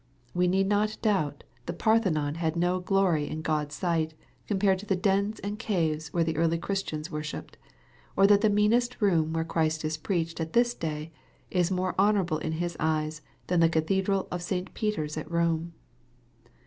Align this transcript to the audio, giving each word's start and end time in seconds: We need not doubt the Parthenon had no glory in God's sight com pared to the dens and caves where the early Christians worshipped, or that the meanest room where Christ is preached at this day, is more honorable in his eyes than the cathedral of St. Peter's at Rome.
We 0.33 0.47
need 0.47 0.65
not 0.65 0.97
doubt 1.03 1.43
the 1.67 1.73
Parthenon 1.73 2.33
had 2.33 2.55
no 2.55 2.79
glory 2.79 3.29
in 3.29 3.43
God's 3.43 3.75
sight 3.75 4.15
com 4.49 4.57
pared 4.57 4.79
to 4.79 4.87
the 4.87 4.95
dens 4.95 5.39
and 5.41 5.59
caves 5.59 6.11
where 6.11 6.23
the 6.23 6.37
early 6.37 6.57
Christians 6.57 7.11
worshipped, 7.11 7.55
or 8.17 8.25
that 8.25 8.41
the 8.41 8.49
meanest 8.49 8.99
room 8.99 9.31
where 9.31 9.45
Christ 9.45 9.85
is 9.85 9.97
preached 9.97 10.41
at 10.41 10.53
this 10.53 10.73
day, 10.73 11.11
is 11.51 11.69
more 11.69 11.93
honorable 11.99 12.39
in 12.39 12.53
his 12.53 12.75
eyes 12.79 13.21
than 13.45 13.59
the 13.59 13.69
cathedral 13.69 14.27
of 14.31 14.41
St. 14.41 14.73
Peter's 14.73 15.17
at 15.19 15.29
Rome. 15.29 15.73